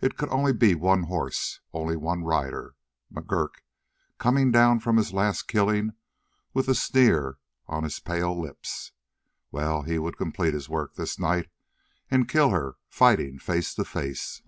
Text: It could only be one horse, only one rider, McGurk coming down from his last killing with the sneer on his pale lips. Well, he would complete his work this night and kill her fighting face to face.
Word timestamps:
It 0.00 0.16
could 0.16 0.30
only 0.30 0.54
be 0.54 0.74
one 0.74 1.02
horse, 1.02 1.60
only 1.74 1.94
one 1.94 2.22
rider, 2.24 2.74
McGurk 3.12 3.56
coming 4.16 4.50
down 4.50 4.80
from 4.80 4.96
his 4.96 5.12
last 5.12 5.42
killing 5.42 5.90
with 6.54 6.64
the 6.64 6.74
sneer 6.74 7.36
on 7.66 7.82
his 7.84 8.00
pale 8.00 8.40
lips. 8.40 8.92
Well, 9.52 9.82
he 9.82 9.98
would 9.98 10.16
complete 10.16 10.54
his 10.54 10.70
work 10.70 10.94
this 10.94 11.18
night 11.18 11.50
and 12.10 12.26
kill 12.30 12.48
her 12.48 12.76
fighting 12.88 13.38
face 13.38 13.74
to 13.74 13.84
face. 13.84 14.40